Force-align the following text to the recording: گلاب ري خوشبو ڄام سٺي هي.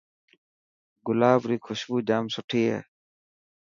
گلاب 1.05 1.41
ري 1.49 1.57
خوشبو 1.65 1.97
ڄام 2.07 2.25
سٺي 2.35 2.61
هي. 2.71 2.79